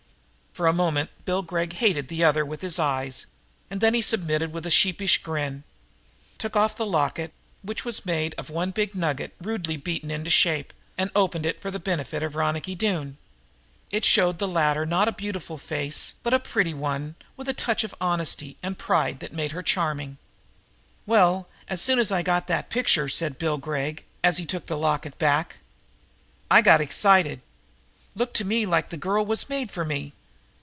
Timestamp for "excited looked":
26.81-28.35